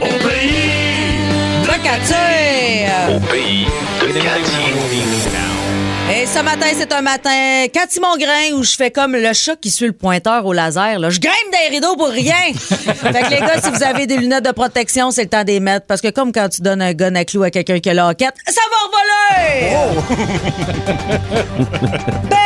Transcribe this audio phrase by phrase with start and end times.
[0.00, 1.18] Au pays
[1.62, 3.14] de Cathy!
[3.14, 3.66] Au pays
[4.00, 4.70] de Cathy.
[6.12, 9.70] Et ce matin, c'est un matin Cathy Mongrain où je fais comme le chat qui
[9.70, 10.98] suit le pointeur au laser.
[10.98, 11.08] Là.
[11.08, 12.34] Je grimpe des rideaux pour rien.
[12.54, 15.60] fait que les gars, si vous avez des lunettes de protection, c'est le temps d'y
[15.60, 15.86] mettre.
[15.86, 18.08] Parce que comme quand tu donnes un gun à clou à quelqu'un qui a la
[18.08, 19.70] hoquette, ça va revoler!
[21.70, 22.39] Bam, bam,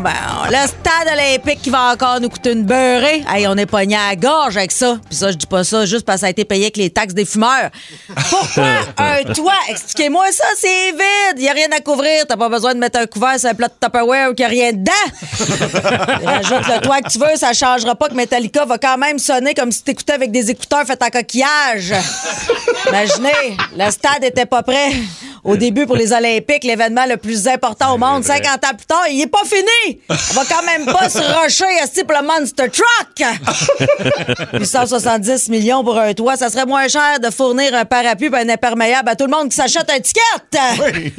[0.00, 0.50] bam, bam, bam.
[0.50, 3.24] Le stade olympique qui va encore nous coûter une beurrée.
[3.28, 4.98] Hey, on est pogné à la gorge avec ça.
[5.08, 6.90] Puis ça, je dis pas ça juste parce que ça a été payé avec les
[6.90, 7.70] taxes des fumeurs.
[8.30, 8.64] Pourquoi
[8.98, 9.52] un toit?
[9.68, 11.38] Expliquez-moi ça, c'est vide.
[11.38, 12.24] Il a rien à couvrir.
[12.28, 14.44] T'as pas besoin de mettre un couvert sur un plat de Tupperware où il n'y
[14.44, 14.92] a rien dedans.
[16.24, 19.54] Rajoute le toit que tu veux, ça changera pas que Metallica va quand même sonner
[19.54, 21.94] comme si t'écoutais avec des écouteurs faits en coquillage.
[22.88, 24.92] Imaginez, le stade était pas prêt.
[25.44, 29.04] Au début, pour les Olympiques, l'événement le plus important au monde, 50 ans plus tard,
[29.10, 30.00] il est pas fini.
[30.08, 33.28] On va quand même pas se rusher à pour le Monster Truck.
[34.60, 38.48] 870 millions pour un toit, ça serait moins cher de fournir un parapluie et un
[38.48, 40.20] imperméable à tout le monde qui s'achète un ticket.
[40.80, 41.12] Oui.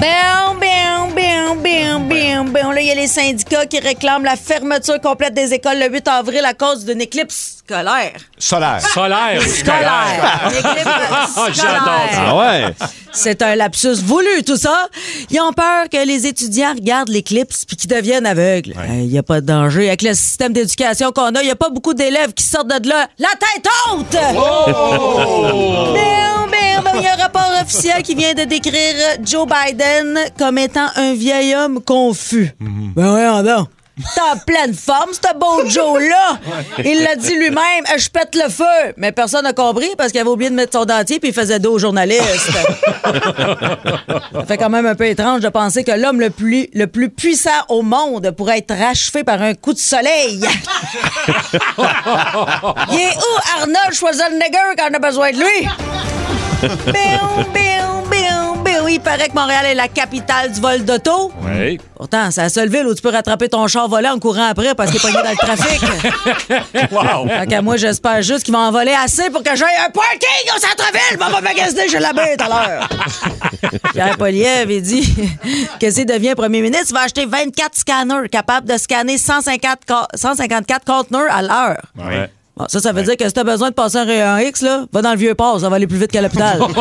[0.00, 2.72] Bam, bam, bam, bam, bam.
[2.72, 6.08] Là, il y a les syndicats qui réclament la fermeture complète des écoles le 8
[6.08, 8.12] avril à cause d'une éclipse scolaire.
[8.38, 8.80] Solaire.
[8.80, 9.42] Solaire.
[9.42, 10.50] Scolaire.
[10.50, 12.24] Une éclipse J'adore ça.
[12.26, 12.74] Ah ouais.
[13.12, 14.88] C'est un lapsus voulu, tout ça.
[15.30, 18.74] Ils ont peur que les étudiants regardent l'éclipse puis qu'ils deviennent aveugles.
[18.88, 19.88] Il n'y a pas de danger.
[19.88, 22.88] Avec le système d'éducation qu'on a, il n'y a pas beaucoup d'élèves qui sortent de
[22.88, 24.12] là la tête haute!
[25.94, 27.33] Bam, bam, Il y a un rapport
[27.64, 32.50] officiel qui vient de décrire Joe Biden comme étant un vieil homme confus.
[32.60, 33.68] Ben voyons donc.
[33.96, 36.38] T'es en pleine forme, ce beau Joe-là.
[36.84, 38.92] Il l'a dit lui-même, je pète le feu.
[38.96, 41.60] Mais personne n'a compris parce qu'il avait oublié de mettre son dentier puis il faisait
[41.60, 42.50] dos aux journalistes.
[43.04, 47.08] Ça fait quand même un peu étrange de penser que l'homme le plus, le plus
[47.08, 50.40] puissant au monde pourrait être rachevé par un coup de soleil.
[52.90, 55.68] Il est où Arnold Schwarzenegger quand on a besoin de lui?
[58.86, 61.32] Il paraît que Montréal est la capitale du vol d'auto.
[61.42, 61.80] Oui.
[61.96, 64.72] Pourtant, c'est la seule ville où tu peux rattraper ton char volant en courant après
[64.74, 65.80] parce qu'il est pogné dans le trafic.
[66.92, 67.26] Wow.
[67.28, 70.54] Fait que moi, j'espère juste qu'ils vont en voler assez pour que j'aille un parking
[70.54, 71.18] au centre-ville.
[71.20, 72.88] On va magasiner chez la baie tout à l'heure.
[73.92, 75.14] Pierre Poliev, il dit
[75.80, 80.08] que s'il devient premier ministre, il va acheter 24 scanners capables de scanner 150 ca-
[80.14, 81.82] 154 conteneurs à l'heure.
[81.98, 82.30] Ouais.
[82.56, 84.84] Bon, ça, ça veut dire que si t'as besoin de passer un rayon X, là,
[84.92, 86.58] va dans le vieux port, ça va aller plus vite qu'à l'hôpital.
[86.68, 86.76] Bium,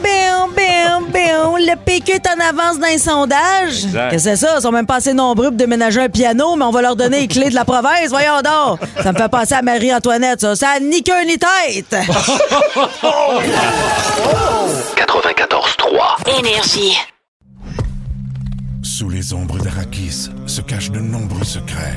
[0.00, 1.56] bium, bium, bium.
[1.58, 3.84] Le PQ est en avance dans les sondages.
[3.86, 4.10] Exact.
[4.10, 4.54] Qu'est-ce que c'est ça?
[4.58, 7.22] Ils sont même pas assez nombreux pour déménager un piano, mais on va leur donner
[7.22, 8.08] les clés de la province.
[8.10, 8.78] Voyons donc.
[9.02, 10.54] Ça me fait penser à Marie-Antoinette, ça.
[10.54, 11.90] Ça a ni queue ni tête.
[14.96, 16.38] 94.3.
[16.38, 16.96] Énergie.
[18.82, 21.96] Sous les ombres d'Arakis se cachent de nombreux secrets.